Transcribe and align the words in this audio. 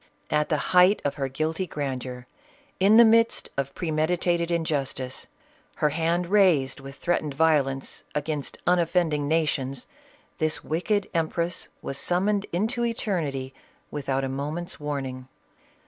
At 0.31 0.49
the 0.49 0.57
height 0.73 0.99
of 1.05 1.13
her 1.13 1.27
guilty 1.27 1.67
grandeur, 1.67 2.25
in 2.79 2.97
the 2.97 3.05
midst 3.05 3.49
of 3.55 3.75
premeditated 3.75 4.49
injustice, 4.49 5.27
her 5.75 5.89
hand 5.89 6.25
raised 6.25 6.79
with 6.79 6.95
threatened 6.95 7.35
violence 7.35 8.03
against 8.15 8.57
unof 8.65 8.89
fending 8.89 9.27
nations, 9.27 9.85
this 10.39 10.63
wicked 10.63 11.07
empress 11.13 11.67
was 11.83 11.99
summoned 11.99 12.47
into 12.51 12.83
eternity 12.83 13.53
without 13.91 14.23
a 14.23 14.27
moment's 14.27 14.79
warning. 14.79 15.27